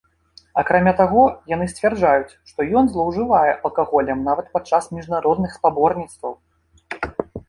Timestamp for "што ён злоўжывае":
2.51-3.41